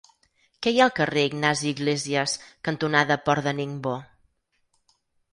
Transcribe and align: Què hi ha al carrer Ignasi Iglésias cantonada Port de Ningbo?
Què 0.65 0.71
hi 0.75 0.79
ha 0.79 0.85
al 0.85 0.93
carrer 0.99 1.25
Ignasi 1.29 1.67
Iglésias 1.71 2.33
cantonada 2.69 3.17
Port 3.27 3.49
de 3.49 3.53
Ningbo? 3.59 3.93